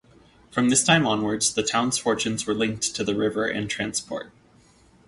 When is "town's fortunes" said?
1.61-2.47